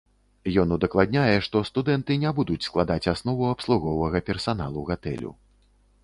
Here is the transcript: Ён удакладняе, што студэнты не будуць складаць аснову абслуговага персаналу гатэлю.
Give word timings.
Ён 0.61 0.69
удакладняе, 0.75 1.35
што 1.47 1.59
студэнты 1.69 2.17
не 2.23 2.31
будуць 2.39 2.65
складаць 2.67 3.09
аснову 3.13 3.43
абслуговага 3.49 4.21
персаналу 4.31 4.87
гатэлю. 4.89 5.31